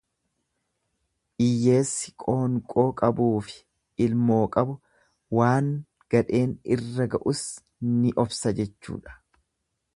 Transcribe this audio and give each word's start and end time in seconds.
lyyeessi 1.43 2.13
qoonqoo 2.23 2.87
qabuufi 3.01 3.59
ilmoo 4.07 4.39
qabu 4.57 4.75
waan 5.41 5.71
gadheen 6.15 6.57
ira 6.77 7.09
ga'us 7.17 7.43
ni 8.03 8.17
obsa, 8.25 8.59
jechuudha. 8.63 9.19